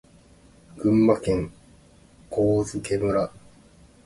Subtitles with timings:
[0.79, 1.53] 群馬県
[2.31, 3.31] 上野村